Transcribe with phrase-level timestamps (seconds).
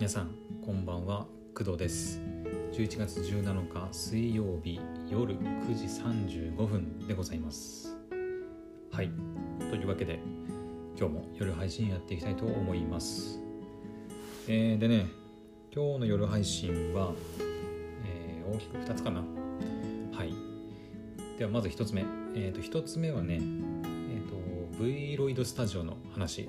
[0.00, 0.30] 皆さん
[0.64, 1.26] こんばんは。
[1.54, 2.22] 工藤です。
[2.72, 4.80] 11月17日水曜日
[5.10, 7.94] 夜9時35分でございます。
[8.90, 9.10] はい。
[9.68, 10.18] というわけで
[10.98, 13.40] 今日も夜配信やっていきたいと思います。
[14.48, 15.06] えー、でね
[15.70, 17.12] 今日の夜配信は、
[18.06, 19.20] えー、大きく2つかな。
[19.20, 20.32] はい。
[21.38, 22.06] ではまず1つ目。
[22.34, 26.48] えっ、ー、と1つ目はねえっ、ー、と V ロイドスタジオの話。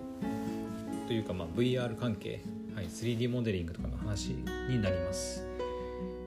[1.07, 2.41] というか、まあ、VR 関係
[2.75, 4.30] はい、3D モデリングとかの話
[4.70, 5.45] になります。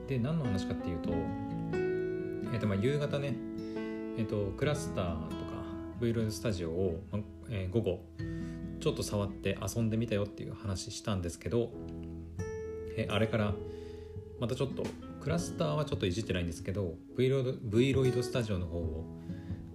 [0.07, 3.35] で、何の話かっていうと、えーとまあ、夕方ね、
[4.17, 5.35] えーと、クラスターとか
[5.99, 8.01] Vlog スタジオを、まえー、午後
[8.79, 11.71] ちょっと触って遊んでみたよっていう話したんですけど、
[12.97, 13.53] えー、あれから
[14.39, 14.83] またちょっと
[15.21, 19.05] クラスターはちょっといじってないんですけど v ロイド v ロイドスタジオの方を、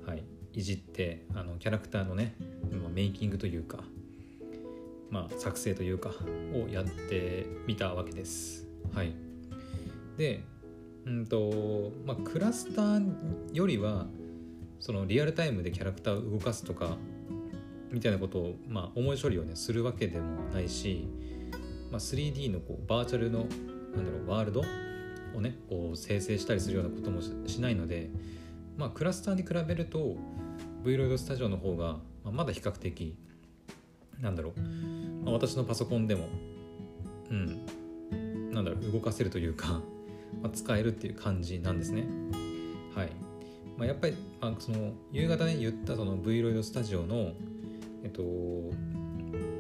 [0.07, 2.37] はい、いじってあのキャラクターのね
[2.95, 3.79] メイキングというか
[5.11, 6.11] まあ、作成というか
[6.55, 8.69] をやってみたわけです。
[8.95, 9.13] はい、
[10.17, 10.45] で、
[11.07, 14.07] うんとまあ、クラスターよりは
[14.79, 16.97] そのリアルタイムでキャラクターを動かすとか
[17.91, 21.09] みたいなことを、まあ、思い処理をねするわけでもないし、
[21.91, 23.47] まあ、3D のこうバーチャルの
[23.95, 24.63] なんだろうワールド
[25.35, 28.11] をねこう生成したりするようなこともしないので、
[28.77, 30.17] まあ、クラスターに比べると
[30.85, 33.17] v ロイドスタジオの方が、まあ、まだ比較的
[34.21, 34.61] なんだろう、
[35.25, 36.29] まあ、私のパソコンでも
[37.31, 37.81] うん。
[38.53, 39.81] なんだろう動かせるというか
[40.43, 42.07] まあ、使えるっていう感じなんですね。
[42.95, 43.09] はい、
[43.77, 47.33] まあ、やっぱり、まあ、その夕方ね言ったその v ロイドスタジオの
[48.05, 48.23] えっと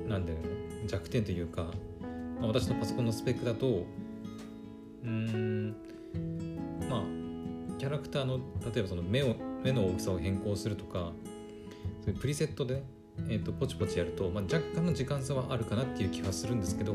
[0.09, 1.73] なんだろう弱点というか、
[2.39, 3.85] まあ、私のパソコンのスペックだと
[5.05, 5.75] うん
[6.89, 7.05] まあ
[7.79, 8.39] キャラクターの
[8.73, 11.13] 例えばその目を目の大きさを変更するとか
[12.03, 12.83] そういうプリセットで、ね、
[13.29, 16.95] えーと、ポチポチやると、まあ、若干の時間差はあるかなっていう気はするんですけど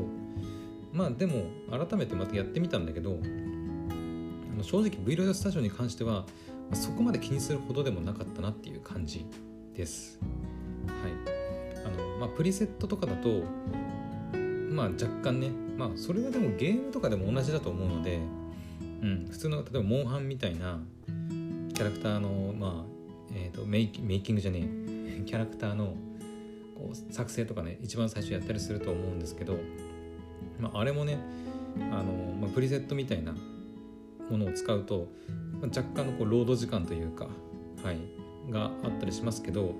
[0.92, 3.18] まあでも改めてまたやってみたんだけど
[4.62, 6.24] 正直 v ロイドスタジオに関しては、
[6.72, 9.26] そこまで気にするほどでもなかったなっていう感じ
[9.74, 10.18] です。
[10.86, 13.42] はいあのまあ、プリセットとかだと
[14.70, 18.18] まあ若干ねまあそれはでもゲームとかでも同じだと思うので、
[19.02, 22.96] うん、普通の例えばモンハンみたいなキャラクターのまあ
[23.34, 24.95] えーと、メイメイキングじゃねえ
[25.26, 25.94] キャラクターの
[26.74, 29.58] こう作成とかね一番最初やったりすると思うんですけど、
[30.58, 31.18] まあ、あれもね
[31.92, 33.34] あの、まあ、プリセットみたいな
[34.30, 35.08] ものを使うと、
[35.60, 37.28] ま、若干のこうロード時間というか、
[37.82, 37.98] はい、
[38.50, 39.74] があったりしますけど、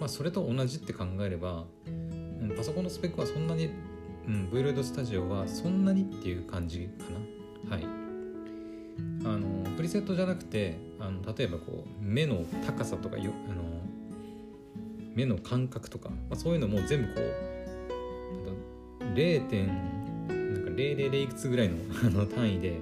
[0.00, 3.70] まあ、それと同じって考えれば、うん、パソコンのスペックはそんなに、
[4.26, 7.04] うん、v ロイドスタジオはそんなにっていう感じか
[7.68, 7.76] な。
[7.76, 8.02] はい
[9.24, 13.71] あのプリセットじゃなくてあの例えばこう目の高さとかよあの
[15.14, 19.40] 目の感覚とか、まあ、そういうのも全部こう 0.
[19.48, 19.66] 点
[20.28, 22.78] なんか000いくつぐらいのあの単位で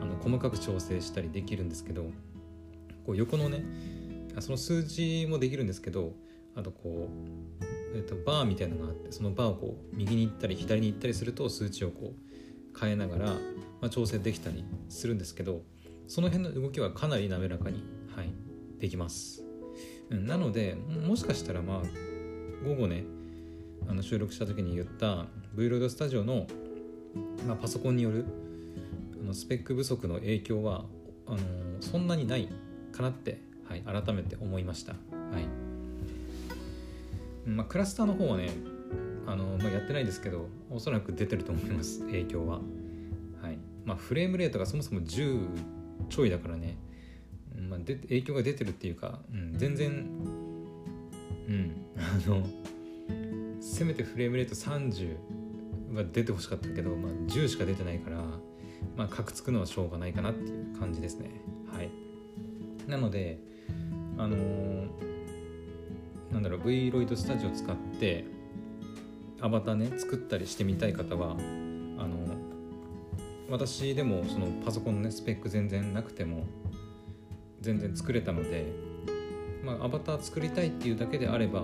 [0.00, 2.10] あの細かく調整したりできるんですけど
[3.06, 3.64] こう横のね
[4.40, 6.12] その数字もできるんですけど
[6.54, 7.08] あとこ
[7.92, 13.38] う、えっと、バーみたいなのがあってそのバーをこう右に行ったり左に行ったりすると数値をこう変えながら、ま
[13.82, 15.62] あ、調整できたりするんですけど
[16.06, 17.82] その辺の動きはかなり滑らかに、
[18.14, 18.32] はい、
[18.78, 19.47] できます。
[20.10, 20.76] なので
[21.06, 21.82] もしかしたらまあ
[22.66, 23.04] 午後ね
[23.88, 26.46] あの収録した時に言った v ロイドスタジオの、
[27.46, 28.24] まあ、パソコンによる
[29.22, 30.84] あのスペック不足の影響は
[31.26, 31.38] あの
[31.80, 32.48] そんなにない
[32.92, 34.92] かなって、はい、改めて思いました。
[34.92, 34.98] は
[35.38, 35.68] い
[37.46, 38.50] まあ、クラスターの方はね
[39.26, 42.60] あの、まあ、やってないですけどおそらく出てると思います影響は。
[43.42, 45.48] はいまあ、フレームレートがそもそも10
[46.10, 46.76] ちょいだからね
[47.58, 49.88] まあ、で影響が出てるっていうか、うん、全然
[51.48, 52.42] うんあの
[53.60, 55.16] せめてフレームレート30
[55.94, 58.18] は出てほしかったけど、まあ、10しか出てないから、
[58.96, 61.30] まあ、カクつくのはしょうがないかなっていう感じですね。
[61.72, 61.90] はい。
[62.86, 63.38] なので
[64.16, 64.88] あのー、
[66.32, 68.24] なんだろう V ロイドスタジオ使って
[69.40, 71.36] アバターね作ったりしてみたい方は
[71.98, 72.18] あの
[73.48, 76.44] 私でもそのパソコンの、ね、スペック全然なくても
[77.60, 78.66] 全然作れたので、
[79.64, 81.60] まあ、アバター作りたいっていうだけであれば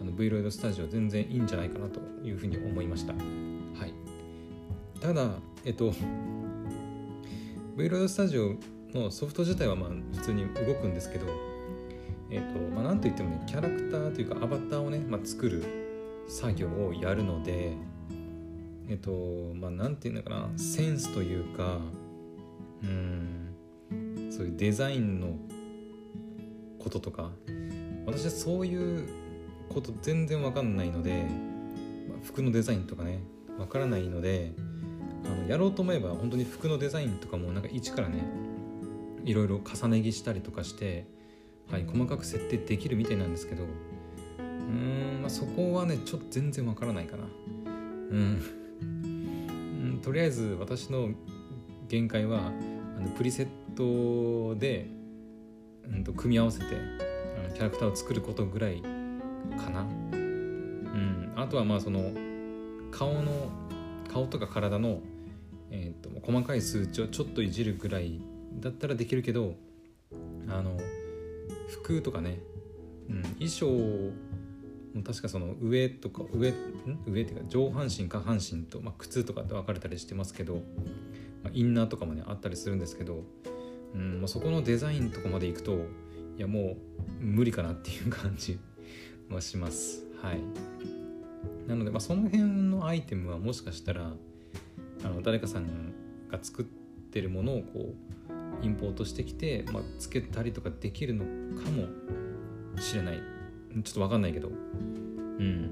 [0.00, 3.12] あの v ロイドスタジオ全然いいんじゃないかなというふうに思いました。
[3.12, 3.94] はい、
[5.00, 5.30] ただ、
[5.64, 5.92] えっと、
[7.76, 8.56] v ロイドスタジオ
[8.94, 11.26] のソフト自体はまあ普通に動くんですけど、
[12.30, 15.64] えっとまあ、なんといってもねキャラクターというかアバターをね、まあ、作る
[16.28, 17.72] 作業をやるので
[18.88, 19.10] えっと
[19.54, 21.78] まあなんていうのかなセンスというか
[22.82, 23.45] うん
[24.36, 25.28] そういうデザインの
[26.78, 27.30] こととか
[28.04, 29.08] 私はそういう
[29.70, 31.24] こと全然わかんないので、
[32.06, 33.20] まあ、服のデザインとかね
[33.58, 34.52] わからないので
[35.24, 38.24] あのやろうと思えば本当に服のデザインとかもなんか一からね
[39.24, 41.06] いろいろ重ね着したりとかして、
[41.70, 47.24] はい、細かく設定できるみたいなんですけどうーん、まあ、そこはねちょっと全然わからないかな。
[47.24, 47.68] う
[48.14, 48.42] ん、
[48.82, 48.84] う
[49.94, 51.08] ん、とりあえず私の
[51.88, 52.52] 限界は
[52.98, 54.88] あのプリセットで、
[55.84, 56.64] うん、と組み合わせて
[57.54, 59.82] キャラクターを作ることぐらいかな。
[59.82, 61.32] うん。
[61.36, 62.10] あとはまあその
[62.90, 63.50] 顔の
[64.12, 65.00] 顔とか体の、
[65.70, 68.20] えーと、細かい数値をちょっといじるぐらい
[68.60, 69.54] だったらできるけど
[70.48, 70.78] あの
[71.68, 72.40] 服とかね、
[73.10, 73.66] うん、衣装
[74.94, 76.54] も確かその上とか上
[77.06, 80.54] 上っていうか上半身下半身と、まあ、靴とかって分かれたりしてますけど、
[81.42, 83.24] まあ、インナーとかもねあったりするんですけど、
[83.94, 85.86] うんまあ、そこのデザインとかまでいくと
[86.36, 86.76] いやも
[87.20, 88.58] う無理かなっていう感じ
[89.30, 90.06] はします。
[90.20, 90.40] はい。
[91.66, 94.14] なので、まあ、その辺のアイテムはもしかしたら
[95.04, 95.66] あの誰かさん
[96.30, 96.64] が作っ
[97.10, 97.94] てるものをこ
[98.62, 101.24] うインポートしてきて、まあ、つけたりとかできるの
[101.60, 101.88] かも
[102.80, 103.22] しれない。
[103.82, 104.48] ちょっと分かんないけど。
[104.48, 104.52] う
[105.42, 105.70] ん。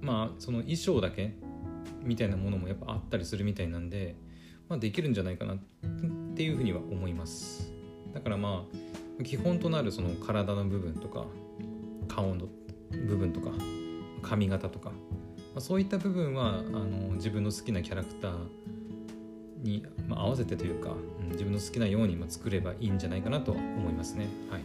[0.00, 1.34] まあその衣装だけ
[2.02, 4.16] みたいなものもやっぱあったりするみたいなんで、
[4.68, 5.56] まあ、できるんじゃないかな。
[6.38, 7.68] っていうふうには思います。
[8.14, 8.64] だからま
[9.20, 11.26] あ基本となるその体の部分とか
[12.06, 12.46] 顔の
[13.08, 13.50] 部分とか
[14.22, 14.94] 髪型とか、ま
[15.56, 18.34] あ、そういった部分はあの自分の好きなキャラクター
[19.64, 24.28] に、まあ、合わせてというか、うん、自分の好きなように作ればいいんじゃないかなと思いますね。
[24.48, 24.62] はい。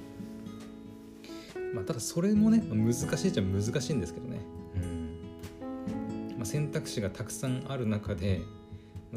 [1.73, 4.37] まあ、ただそれもね難しいっちゃ難しいんですけどね、
[4.75, 6.35] うん。
[6.37, 8.41] まあ、選択肢がたくさんある中で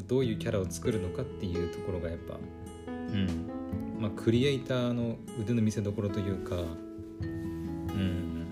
[0.03, 2.39] どういうキャラを作るのかっていうところがやっぱ、
[2.87, 3.51] うん。
[3.99, 8.47] まあ、クリエイターの腕の見せ所というか、うん。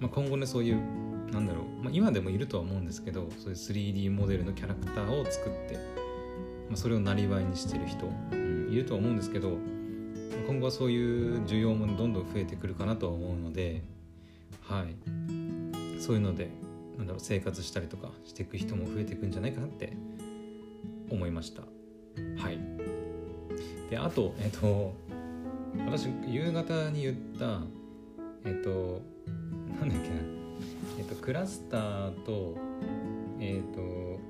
[0.00, 0.80] まあ、今後ねそういう
[1.32, 5.74] なんだろう、まあ、今でもいるとは思うんですけどそういう 3D モデルのキャラクターを作って、
[6.68, 9.56] まあ、それをなりわいにしてる人、うん、いるとは思うんですけど
[10.46, 13.82] 今後はそういう需要もどんどん増えてくるかなとは思うので
[14.62, 14.94] はい。
[16.00, 16.50] そういうので
[16.96, 19.96] なんだろう生活したりとかしていく人も増えていくんじゃないかなって
[21.10, 21.62] 思いました。
[21.62, 22.58] はい。
[23.90, 24.94] であとえっと
[25.86, 27.60] 私夕方に言った
[28.44, 29.02] えっと
[29.78, 30.14] なんだっけな、
[30.98, 32.56] えっと、クラスターと、
[33.38, 33.80] えっと、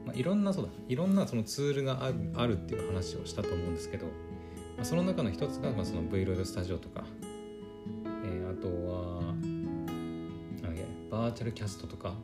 [0.04, 4.06] まあ、いろんな、そうだ、いろんなそのツールがあるあるっていう話をしたと思うんですけど、
[4.76, 7.04] まあ、その中の一つが、まあ、その Vloid スタジオとか、
[8.24, 9.34] えー、あとは、
[11.10, 12.14] バーチャルキャストとか、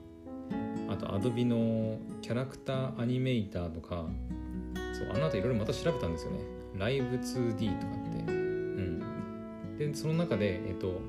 [0.93, 4.06] あと Adobe のキャラクターアニメーターとか、
[4.93, 6.41] そう、あの後いろいろまた調べたんですよね。
[6.79, 8.33] ライブ 2D とかって。
[8.33, 9.77] うん。
[9.79, 11.00] で、その中で、えっと、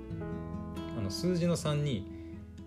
[0.98, 2.14] あの数字の3に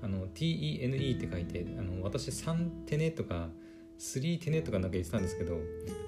[0.03, 3.49] あの TENE って書いてあの私3テネとか
[3.99, 5.59] 3テネとかなんか言ってたんですけど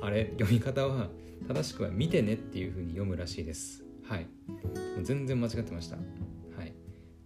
[0.01, 1.09] あれ読み方は
[1.49, 4.27] 正しくは見てねっていう風に読むらしいですはい
[5.03, 6.73] 全然間違ってましたはい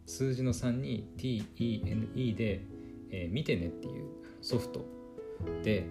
[0.06, 2.64] 数字の3に TENE で、
[3.12, 4.06] えー、見てねっていう
[4.40, 4.84] ソフト
[5.62, 5.86] で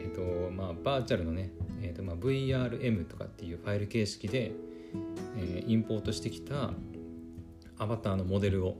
[0.00, 1.50] えっ、ー、とまあバーチャルのね、
[1.82, 4.52] えーとまあ、VRM とかっていうファイル形式で、
[5.36, 6.70] えー、インポートしてきた
[7.78, 8.76] アバターのモデルを、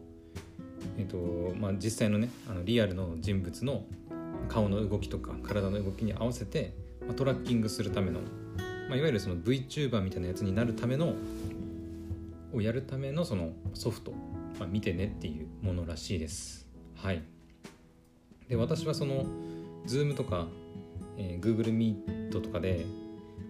[0.99, 3.85] えーとまあ、実際のねあのリアルの人物の
[4.49, 6.75] 顔の動きとか体の動きに合わせて、
[7.07, 8.21] まあ、トラッキングするための、
[8.89, 11.15] まあ、いわゆるその VTuber みたいなやつになるための
[12.53, 14.13] をやるためのそのソフト、
[14.59, 16.67] まあ、見てねっていうものらしいです。
[16.97, 17.23] はい、
[18.49, 19.25] で私はその
[19.87, 20.47] Zoom とか、
[21.17, 22.87] えー、Google Meet とかで、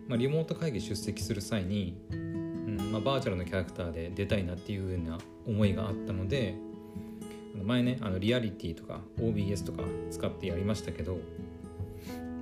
[0.06, 6.54] まあ、リモート会議出席する際にうんまあ、バーチャルのキャラクターで出たいなっていう風な思いがあったので
[7.64, 11.18] 前ねあのリアリティとか OBS とか使ってやりましたけど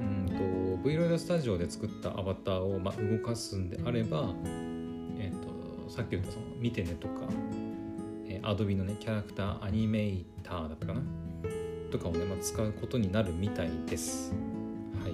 [0.01, 0.27] うん
[0.83, 4.35] と Vloid スタジオで作ったアバターを、まあ、動かすんであれば、
[5.19, 7.27] えーと、さっき言ったその見てねとか、
[8.27, 11.01] えー、Adobe のねキャラクターアニメーターだったかな
[11.97, 14.33] とかをね、まあ、使うことになるみたいです。
[15.03, 15.13] はい。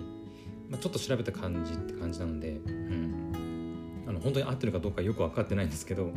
[0.68, 4.04] まあ、ちょっと調べた感じって感じなので、うん。
[4.06, 6.12] あの本当に合ってるかどうかよく分かってないんですけどはい。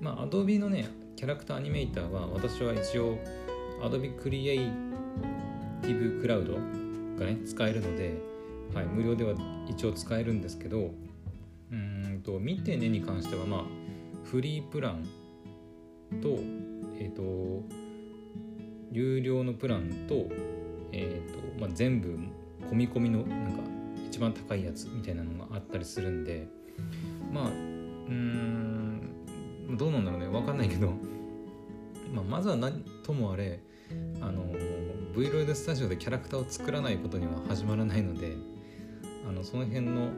[0.00, 3.18] まあ Adobe のねキャラクターアニメーターは私は一応
[3.82, 4.72] Adobe Creative
[6.22, 8.14] Cloud がね使えるので、
[8.74, 9.34] はい、無料では
[9.68, 10.90] 一応使えるんですけど
[11.70, 13.64] うんと見てねに関してはまあ
[14.24, 15.06] フリープラン
[16.22, 16.38] と
[16.98, 17.62] えっ、ー、と
[18.92, 20.28] 有料のプランと,、
[20.92, 22.18] えーとまあ、全部
[22.70, 23.62] 込み込みのなんか
[24.08, 26.48] 一番高いやつみたいなのがあったりするんで
[27.32, 28.68] まあうん
[29.76, 30.28] どうなんだろうね。
[30.28, 30.94] 分かんないけど、
[32.14, 33.60] まあ、まずは何ともあれ
[34.20, 34.54] あの
[35.14, 38.36] V ロイドスタジオでキャラクターを作らないことには始まらないので
[39.28, 40.10] あのその辺の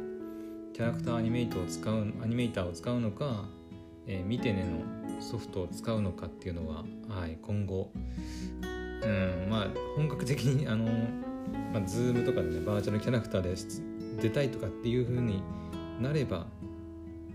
[0.72, 3.48] キャラクターアニメートを使うアニメーターを使うのか、
[4.06, 7.90] えー、見てねのソフトを使うのかっていうのは、はい、今後、
[9.02, 10.84] うんまあ、本格的にあの、
[11.72, 13.54] まあ、Zoom とかでねバーチャルキャラクターで
[14.20, 15.42] 出たいとかっていう風に
[16.00, 16.46] なれば、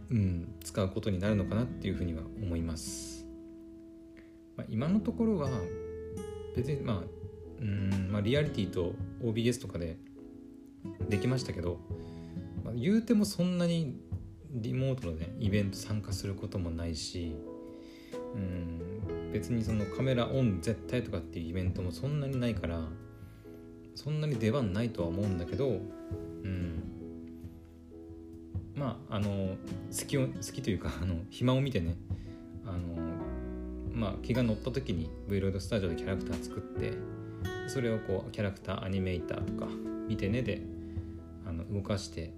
[0.10, 3.25] うん、使うことになるのかなっていうふうには思います。
[4.58, 5.50] まあ、今のところは
[6.56, 7.01] 別にまあ
[7.60, 9.98] うんまあリアリティと OBS とかで
[11.10, 11.80] できましたけど、
[12.63, 13.98] まあ、言うてもそんなに
[14.51, 17.36] リモートのねイベント参加することもないし
[18.36, 22.80] うん別にそのカメラオン絶対とかっていうイベントもそんなにないから
[23.94, 26.84] そんなに出番ないとは思うんだけどうん
[28.75, 29.56] まああの
[29.98, 31.96] 好きを好きというかあの暇を見てね
[32.65, 32.80] あの
[33.94, 36.94] まあ気が乗った時に v ロイドスタジオでキャラクター作って
[37.68, 39.68] それをこうキャラクターアニメーターとか
[40.08, 40.62] 見てねで
[41.46, 42.34] あの動かして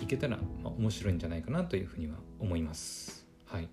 [0.00, 3.26] いけたら、まあ、面白いんじゃないかなというふうには思います。
[3.46, 3.68] はい。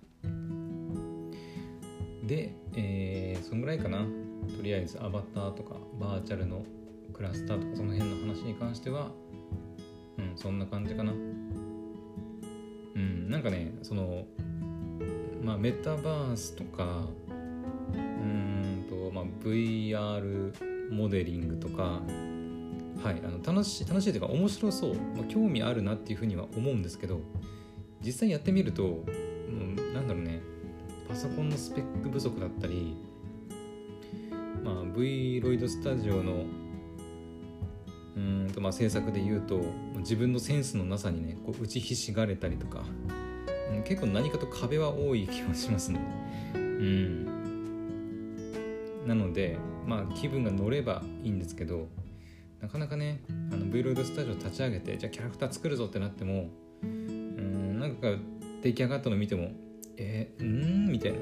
[2.30, 4.06] で、えー、そんぐらいかな。
[4.56, 6.64] とりあえずアバターとかバーチャルの
[7.12, 9.10] クラスターとかその辺の話に関しては、
[10.16, 11.10] うん、そんな感じかな。
[11.10, 11.16] う
[12.98, 14.26] ん、なんかね、その、
[15.42, 17.08] まあ、メタバースとか、
[17.94, 22.00] うんと、まあ、VR モデリングとか、
[23.02, 27.20] はい、あの楽しい楽しいというか面白そう、まあ、興味あるなっていうふうには思うんですけど
[28.00, 29.10] 実際やってみると、う
[29.50, 30.40] ん、なんだろうね
[31.10, 32.96] パソコンのスペック不足だったり、
[34.62, 36.44] まあ、V ロイドスタジオの
[38.16, 39.60] うんとまあ制作で言うと
[39.98, 42.84] 自分のセンスのなさにねこう打ちひしがれたりとか、
[43.72, 46.00] うん、結構何かと壁は多い気がしますね。
[46.54, 47.26] うん
[49.08, 51.88] なのでまあ気分が乗ればいいんですけど
[52.60, 56.50] なかなかねあの v ロイドスタジオ立ち上げてじゃあキャラクター作るぞってなっても
[56.84, 58.12] うんなんか
[58.62, 59.50] 出来上がったの見ても
[60.00, 60.30] え？
[60.38, 61.18] ー、うんみたいな。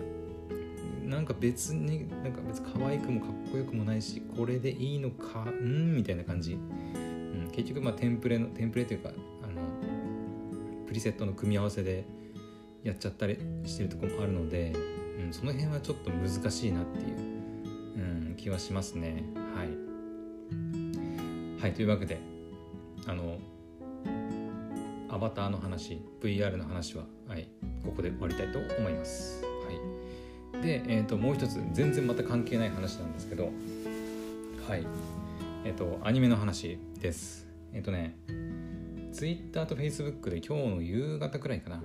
[1.04, 5.46] なんか別になんか別可愛くもかっこよくもないしこれでいいのか？
[5.46, 9.08] うんみたいな感じ、うん、結局まあテンプレのテンプレというか
[9.42, 9.62] あの
[10.86, 12.04] プリセットの組み合わせで
[12.84, 14.74] やっちゃったりしてるとこもあるので、
[15.18, 17.16] うん、その辺はちょっと難しいなっていう、
[17.96, 19.24] うん、気はしますね。
[19.56, 19.68] はい。
[21.62, 22.20] はいというわけで
[23.06, 23.38] あの
[25.08, 27.04] アバターの話 VR の話は、
[27.88, 29.42] ここで終わりたいと思います。
[30.52, 33.50] はい、で、えーと、もう一つ全然また関係ない話なんですけど
[34.68, 34.86] はい
[35.64, 37.46] えっ、ー、とアニメの話です。
[37.72, 38.16] えっ、ー、とね
[39.12, 41.82] Twitter と Facebook で今日の夕方くらいかな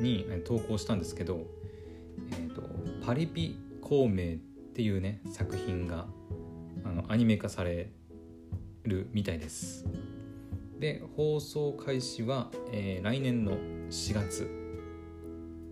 [0.00, 1.46] に投稿したんですけど、
[2.30, 2.62] えーと、
[3.04, 4.36] パリピ孔明っ
[4.74, 6.06] ていうね作品が
[6.84, 7.90] あのアニメ化され
[8.84, 9.84] るみたいです
[10.78, 13.52] で放送開始は、えー、来年の
[13.90, 14.65] 4月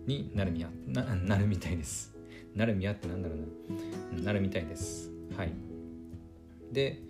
[0.05, 2.13] になるみやななるみたいです。
[2.55, 4.23] なるみやってなんだろうな。
[4.23, 5.11] なるみたいです。
[5.37, 5.51] はい。
[6.71, 7.01] で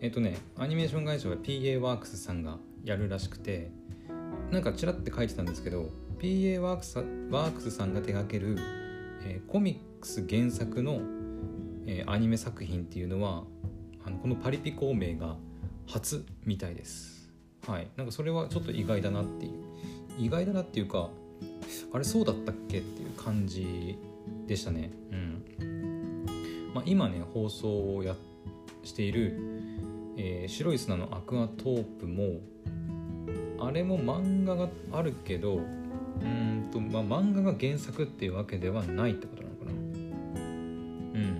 [0.00, 3.70] えっ、ー、とねアニメーション会社は PA ワークスさんがやるらしくて
[4.50, 8.56] なんかちらって書いてたんですけど PA ワークスワークスさんが手掛ける、
[9.24, 11.00] えー、コミックス原作の、
[11.86, 13.44] えー、アニメ作品っていうのは
[14.04, 15.36] あのこのパリピ孔明が
[15.86, 17.30] 初みたいです。
[17.66, 17.88] はい。
[17.96, 19.52] なんかそれはちょっと意外だなっていう。
[20.18, 21.10] 意外だなっていうか
[21.92, 23.98] あれそうだったっけっていう感じ
[24.46, 24.90] でしたね。
[25.12, 26.24] うん。
[26.74, 28.14] まあ、今ね放送をや
[28.82, 29.38] している、
[30.16, 32.40] えー、白い砂のアクアトープも
[33.60, 39.72] あれも漫画があるけどうんと、まあ、漫画が原作っていうわけではないってことなのかな。
[39.72, 41.38] うん。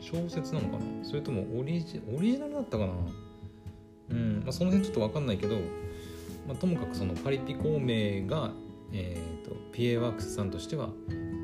[0.00, 1.04] 小説なのかな。
[1.04, 2.92] それともオリジオリジナルだったかな。
[4.10, 5.56] うん、まあ、その辺ちょっと分かんないけど、
[6.46, 8.52] まあ、ともかくそのパリピ孔明が、
[8.96, 10.88] えーと、PA ワークスさんとしては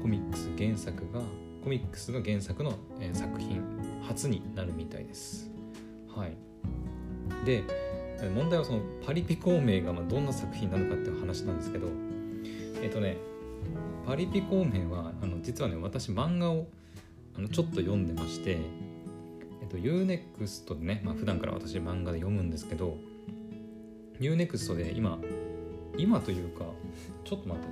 [0.01, 1.21] コミックス原作が
[1.63, 3.63] コミックスの原作の、えー、作品
[4.03, 5.51] 初になるみたいです。
[6.09, 6.37] はい。
[7.45, 7.63] で
[8.35, 11.89] 問題はそのパリピ孔明がまあどんな作品なのかっていう話なんですけど
[12.81, 13.17] えっ、ー、とね
[14.07, 16.67] パリピ孔明はあの実はね私漫画を
[17.37, 18.59] あのちょっと読んでまして、
[19.61, 22.97] えっと、UNEXT でね、まあ普段から私漫画で読むんですけど
[24.21, 25.19] UNEXT で今
[25.97, 26.65] 今というか
[27.25, 27.69] ちょっと待って。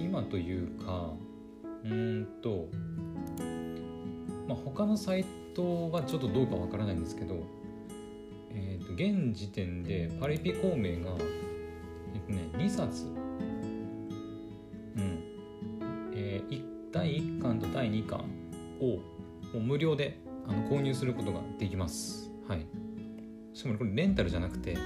[0.00, 1.12] 今というか
[1.84, 2.68] うんと
[4.46, 5.24] まあ他のサイ
[5.54, 7.46] トはちょっとどうかわからないんですけど
[8.50, 11.16] えっ、ー、と現時点でパリピ孔明が
[12.14, 13.08] えっとね2冊う
[15.00, 15.22] ん
[16.14, 18.20] えー第1巻と第2巻
[18.80, 19.00] をも
[19.54, 22.30] う無料であの購入することができます。
[22.46, 22.64] はい。
[23.52, 24.76] しかもこれレンタルじゃなくて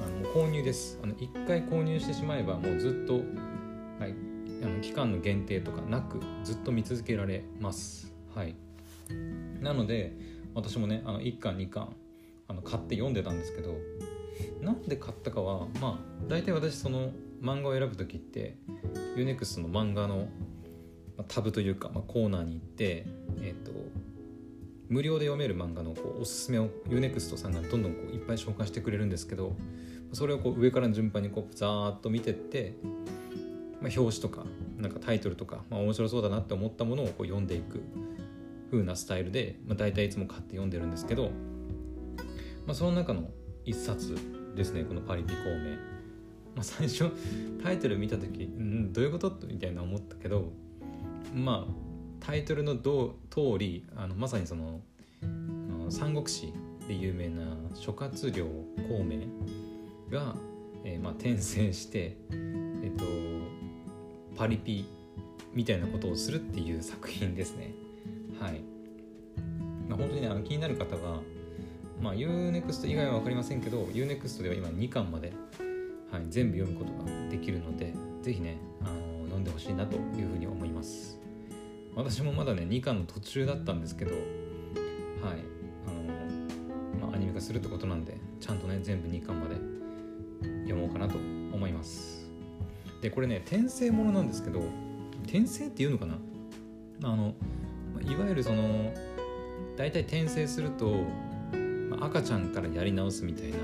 [0.00, 0.98] あの購入です。
[1.02, 4.14] あの1回購入してしまえばもうずっと、はい、
[4.62, 8.12] あの期間の限定とかなくずっと見続けられます。
[8.34, 8.54] はい。
[9.60, 10.12] なので
[10.54, 11.94] 私もねあの1巻2巻
[12.48, 13.76] あの買って読んでたんですけど
[14.60, 18.56] なんで買ったかはまあ大体私その漫画を選ぶ時って
[19.16, 20.28] UNEXT の漫画の
[21.28, 23.06] タブというか、まあ、コーナーに行って、
[23.40, 23.72] えーと、
[24.90, 29.56] 無料で読める漫画のこうおすすめを UNEXT さんがどんどんこういっぱい紹介してくれるんですけど
[30.12, 32.74] それをこう上から順番にこうザーッと見てって、
[33.80, 34.44] まあ、表紙とか
[34.78, 37.80] なんかタイトルとか、まあ、面白そうだなって思ったものをこう読んでいく
[38.72, 41.30] 風なスタイルで、まあ、大体いつも買って読んでるんですけど、
[42.66, 43.30] まあ、その中の
[43.64, 44.16] 一冊
[44.56, 45.76] ですねこの「パリピ孔明」
[46.56, 47.10] まあ、最初
[47.62, 49.32] タイトル見た時うんどういうこと？
[49.46, 50.52] みたいな思ったけど
[51.32, 51.89] まあ
[52.20, 53.14] タイトルの通
[53.58, 54.80] りあのまさにその
[55.90, 56.52] 「三国志」
[56.86, 58.46] で有名な諸葛亮
[58.88, 59.20] 孔明
[60.10, 60.34] が、
[60.84, 63.04] えー、まあ、転生して、えっと、
[64.36, 64.84] パリピ
[65.54, 67.72] みたいなことをするっていう作品ですね。
[68.40, 68.60] はい。
[69.88, 71.20] まあ、本当にねあの気になる方は、
[72.00, 75.32] まあ、UNEXT 以外は分かりませんけど UNEXT では今2巻まで、
[76.10, 81.18] はい、全部読むことができるので是非ねあの読んでほしいなというふうに思います。
[81.94, 84.22] 私もまだね2巻の途中だったんですけどはい。
[85.86, 89.56] あの、まあ、アニメ化するってことなんでちゃんとね全部2巻まで
[90.62, 92.30] 読もうかなと思います。
[93.02, 94.62] でこれね転生ものなんですけど
[95.24, 96.18] 転生っていうのかな？
[97.02, 97.34] あの
[98.02, 98.92] いわゆるその
[99.76, 101.04] 大体転生すると、
[102.00, 103.56] 赤ちゃんからやり直すみたいな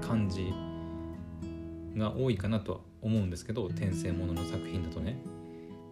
[0.00, 0.52] 感じ
[1.96, 5.16] が多いかなとは思うんですけど転生ものの作品だとね。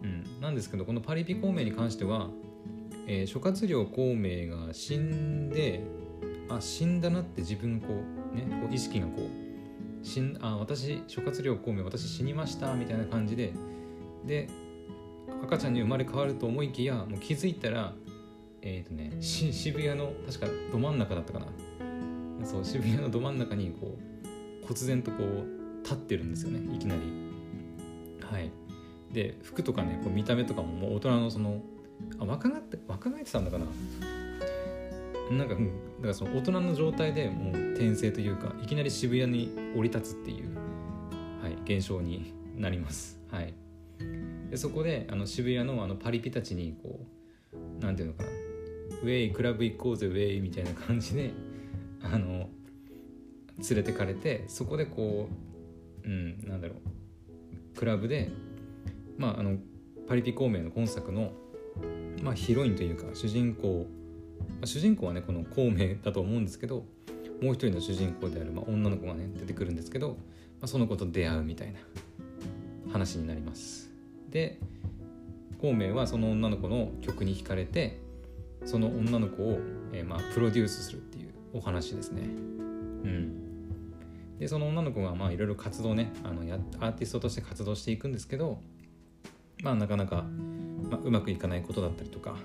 [0.03, 2.29] うん、なんですけどこのパリピ孔明に関しては、
[3.07, 5.83] えー、諸葛亮孔明が死んで
[6.49, 7.87] あ死んだなって自分こ
[8.33, 13.53] うねこう意識がこう死んあ私諸葛亮孔明私死にましたみたいな感じで
[14.25, 14.49] で
[15.43, 17.93] 赤ちゃんに生まれ変わると思いきやもう気づいたら
[18.61, 21.47] えっ、ー、とね渋谷の確かど真ん中だったかな。
[22.45, 23.97] そう渋谷のど真ん中にこ
[24.63, 27.01] う忽然とこう立ってるんですよねいきなり。
[28.21, 28.51] はい。
[29.13, 31.61] で服とかねこう見た目とかももう大人のその
[32.19, 33.65] あ若返って若返ってたんだかな。
[35.31, 40.57] なんか、うん、だからその大人の状態でもう転生というかいきなり渋谷に降り立つっていう、
[41.41, 43.19] はい、現象になります。
[43.31, 43.53] はい、
[44.49, 46.99] でそこであの渋谷のあのパリピたちにこ
[47.53, 48.29] うなんていうのかな。
[49.03, 51.31] ウェイクラブ行こうぜウェイみたいな感じで
[52.03, 52.49] あの
[53.57, 55.29] 連れてかれてそこでこ
[56.03, 56.77] ううんなんだろう。
[57.77, 58.29] クラブで
[59.21, 59.57] まあ、あの
[60.07, 61.31] パリピ孔明の今作の、
[62.23, 63.85] まあ、ヒロインというか主人公、
[64.39, 66.85] まあ、主人公はねこの孔明だと思うんですけど
[67.39, 70.15] もう一人の主人公である、まあ、女の子がね出てくるんですけど、ま
[70.63, 71.79] あ、その子と出会うみたいな
[72.91, 73.91] 話になります。
[74.31, 74.59] で
[75.59, 77.99] 孔明はその女の子の曲に惹かれて
[78.65, 79.59] その女の子を、
[79.93, 82.23] えー、まあプロデュースするっていうお話ですね。
[82.23, 83.41] うん。
[84.39, 88.59] でその女の子がまあいろいろ活動ねあのやアーティストとして活動していくんですけど
[89.61, 90.25] まあなかなか、
[90.89, 92.35] まあ、うまくいかないことだったりとか、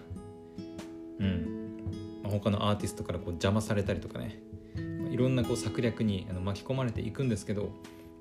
[1.19, 1.81] うん。
[2.23, 4.39] まあ、他のアーティストからこう邪魔されたりとかね、
[4.77, 7.69] まあ、いろんなこう策略にあの巻き込まれていくんですけど、ま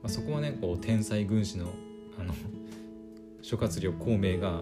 [0.05, 1.67] あ、そこはねこう天才軍師の
[2.17, 2.33] あの
[3.41, 4.61] 諸葛亮孔明があ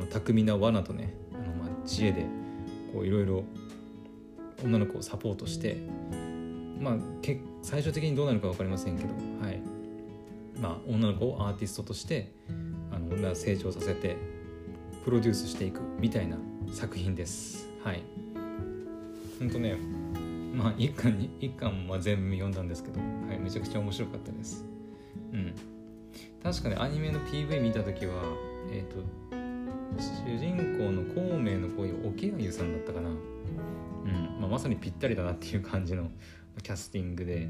[0.00, 2.26] の巧みな罠とねあのまあ知恵で
[2.92, 3.44] こういろいろ
[4.64, 5.76] 女の子をサポートして
[6.80, 9.10] まあけ最終的にどうなるか分かりませんけど
[9.44, 9.60] はい。
[10.60, 12.32] まあ女の子をアーティストとして
[13.14, 14.16] が成長させて
[15.04, 16.36] プロデュースしていくみたいな
[16.72, 17.68] 作品です。
[17.84, 18.02] はい。
[19.38, 19.76] ほんとね
[20.54, 24.64] まあ一巻に一巻は全部読んだんですけど、はい、めちゃくちゃ面白かったです。
[25.32, 25.54] うん。
[26.42, 28.14] 確かねアニメの PV 見た時は
[28.70, 29.04] えっ、ー、と
[29.98, 33.08] 主人公の孔明の声を桶谷さんだったかな。
[33.08, 36.10] うん、まあ、まさにぴったりだなっていう感じの
[36.62, 37.48] キャスティングで。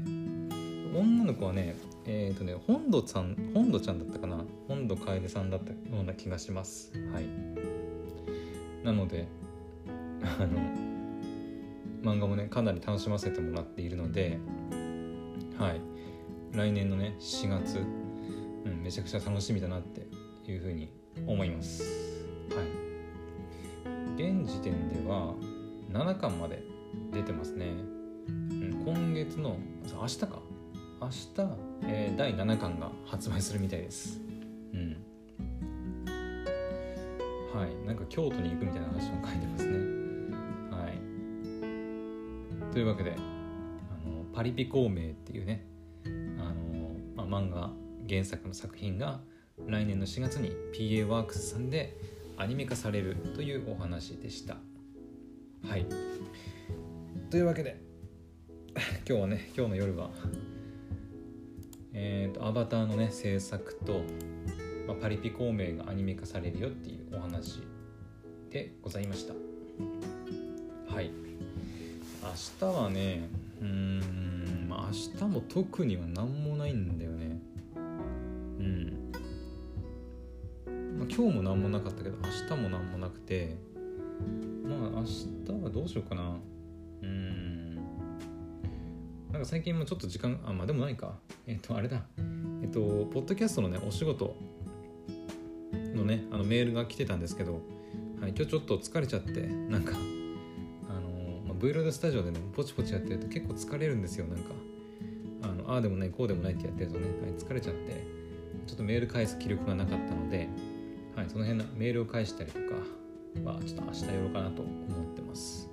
[0.93, 1.75] 女の子はね
[2.07, 4.43] えっ、ー、とね本土さん本土ちゃんだったかな？
[4.67, 6.91] 本土楓さんだったような気がします。
[7.13, 7.25] はい。
[8.83, 9.27] なので
[10.39, 10.59] あの
[12.01, 14.39] 漫画もねかなり楽しませてもらっているので
[15.59, 15.81] はい。
[16.53, 17.79] 来年のね4月、
[18.65, 20.07] うん、めちゃくちゃ楽しみだなって
[20.49, 20.89] いうふうに
[21.27, 21.83] 思います。
[22.55, 22.65] はい。
[24.15, 25.35] 現時点では
[25.91, 26.63] 7巻まで
[27.11, 27.65] 出てますね、
[28.29, 29.57] うん、今月の
[29.93, 30.46] 明日か？
[30.99, 31.31] 明日、
[31.83, 34.19] えー、第7巻が発売するみたいです。
[34.73, 34.97] うん。
[37.53, 37.85] はい。
[37.85, 39.77] なんか京都に行くみたいな話も書いてますね。
[40.71, 42.73] はい。
[42.73, 45.67] というわけであのパリピ孔明っていうね
[46.05, 46.09] あ
[47.19, 47.71] の、まあ、漫画
[48.09, 49.19] 原作の作品が
[49.67, 51.95] 来年の4月に PA ワークスさんで
[52.37, 54.57] アニメ化されるというお話でした。
[55.67, 55.85] はい。
[57.29, 57.79] というわけで
[59.07, 60.09] 今日はね今日の夜は
[61.93, 64.01] え、ー、とアバターのね制作と、
[64.87, 67.61] まあ、パリピ孔明がアニメ化されるよっていうお話
[68.49, 69.33] でございました。
[70.93, 71.11] はい。
[72.59, 73.29] 明日はね
[73.61, 77.39] うんまあ明日も特には何もないんだよね。
[77.75, 77.79] う
[78.63, 79.11] ん。
[80.99, 83.55] まあ今日も何もなかったけど明日も何もなくて
[84.63, 86.37] まあ明日はどうしようかな。
[87.01, 87.66] うん。
[89.37, 91.13] なんか最近もちょっと時間あまあでもないか。
[91.45, 92.01] えっとあれだ。
[92.63, 92.79] えっと
[93.13, 94.35] ポッドキャストのねお仕事
[95.93, 97.61] のねあのメールが来てたんですけど、
[98.19, 99.93] はい、今日ちょっと疲れちゃってなんか
[100.89, 104.55] あの、まあ、v ロードスタジオでねポチポチやってると結構疲れるんですよなんか。
[105.43, 108.07] あのああでもないこうでもないってやってるとね、はい、疲れちゃって
[108.65, 110.49] ちょっとメール返す気力がなかったので、
[111.15, 115.69] はい、その辺のメールを返したりとかはちょっと明日やろうかなと思ってます。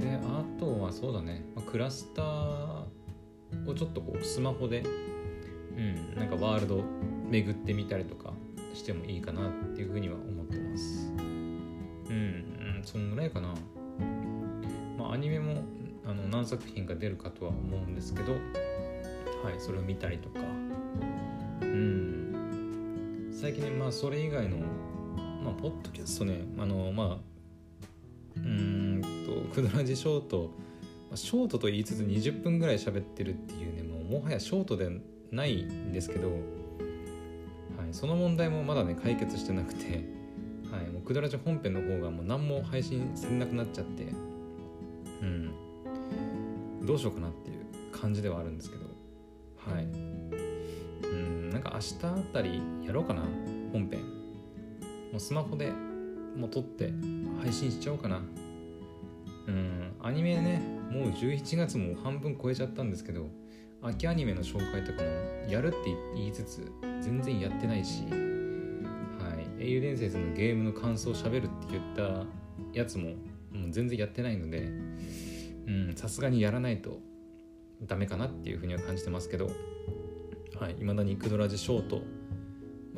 [0.00, 2.84] であとはそうだね、ま、クラスター
[3.66, 4.82] をちょっとこうスマホで
[5.76, 6.84] うんなんかワールド
[7.28, 8.32] 巡ってみたりとか
[8.74, 11.12] してもいいかなっていうふうには思ってます。
[11.16, 13.54] うん、うん、そんぐらいかな。
[14.98, 15.62] まあアニメも
[16.04, 18.40] あの何作品か出るかとは思うんですけどはい
[19.58, 20.40] それを見たりとか。
[21.62, 23.30] うん。
[23.32, 24.58] 最近ねまあそれ以外の
[25.42, 27.29] まあポッドキャストねあのまあ
[29.50, 30.50] うんとクドラジショート
[31.14, 34.90] ショートと言いつつ20分ぐらい喋ってるっていうねもうもはやショートで
[35.32, 36.38] ないんですけど、はい、
[37.92, 40.04] その問題もまだね解決してなくて、
[40.70, 44.04] はい、もうクドラジ本編の方がもう何も配信されなくなっちゃって
[45.22, 45.52] うん
[46.86, 48.84] どうしようかなっていう感じではあるんですけど
[49.72, 53.22] はいうんなんか明日あたりやろうかな
[53.72, 54.00] 本編。
[55.10, 55.72] もうスマホで
[56.36, 56.92] もう撮って
[57.40, 58.22] 配信しちゃおうかな。
[59.50, 59.96] うん。
[60.02, 63.26] アニメねもう11月も半分超えちゃったんですけど
[63.82, 65.08] 秋アニメの紹介とかも
[65.50, 65.76] やるって
[66.14, 68.08] 言いつつ全然やってないし、は
[69.38, 72.26] い、英雄伝説のゲームの感想をしゃべるって言った
[72.78, 73.10] やつも
[73.50, 74.70] もう全然やってないので
[75.96, 76.98] さすがにやらないと
[77.82, 79.50] ダメかなっていうふうには感じてますけど
[80.60, 82.02] はい、未だにクドラジショート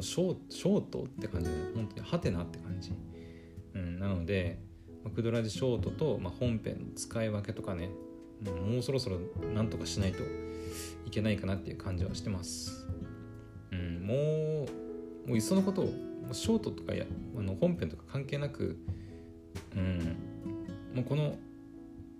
[0.00, 2.92] ショーショートって感じで本当にハテナって感じ、
[3.74, 4.58] うん、なので
[5.04, 7.90] まあクドラジショートと、まあ、本編の使い分けとかね
[8.44, 9.18] もうそろそろ
[9.54, 10.22] なんとかしないと
[11.06, 12.86] いけないかなっていう感じはしてます、
[13.70, 15.92] うん、もうもういっそのことを
[16.32, 17.04] ショートとかや
[17.36, 18.76] あの本編とか関係なく、
[19.76, 20.16] うん、
[20.94, 21.36] もうこの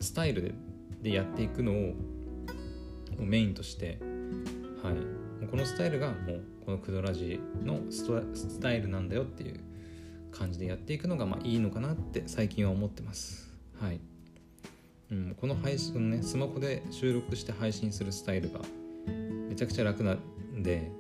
[0.01, 0.55] スタイルで
[1.03, 1.95] でやっていくのを
[3.19, 3.99] メインとして、
[4.83, 9.61] はい、このスタイルがもうこのクドラジのスタイルなんだよっていう
[10.33, 13.53] 感じでやっていくのがまあいいのかなって最近は思ってます。
[13.81, 14.01] はい。
[15.11, 18.61] うん、この配信ね、スマホで収録して配信するスタイルが
[19.49, 20.91] めちゃくちゃ楽なんで、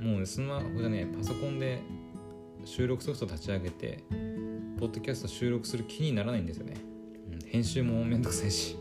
[0.00, 1.80] もうね、スマホじゃね、パソコンで
[2.64, 4.04] 収録ソフト立ち上げて、
[4.78, 6.74] ポッドキャスト収録する気にならないんですよね。
[7.32, 8.76] うん、編集もめんどくさいし。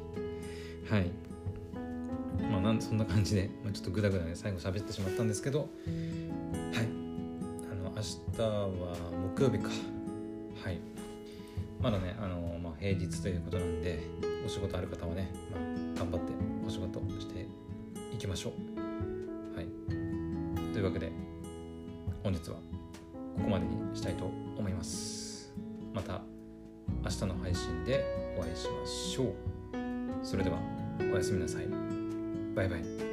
[0.90, 1.12] はい。
[2.52, 5.70] まあなんそんな感じで、まあ、ちょっとグダグダね最後喋ってしまったんですけど
[8.44, 8.96] は
[9.36, 9.70] 木曜日か。
[10.64, 10.80] はい。
[11.82, 14.02] まだねあの、まあ、平日ということなんで
[14.46, 15.60] お仕事ある方はね、まあ、
[15.98, 16.34] 頑張って
[16.68, 17.48] お仕事して
[18.14, 18.54] いきましょ
[19.56, 19.56] う。
[19.56, 19.68] はい。
[20.74, 21.12] というわけで
[22.24, 25.54] 本日はここまでにしたいと思います。
[25.94, 26.22] また
[27.04, 28.04] 明日の配信で
[28.38, 29.34] お会いしましょう。
[30.22, 30.60] それでは
[31.12, 31.68] おやすみなさい。
[32.56, 33.09] バイバイ。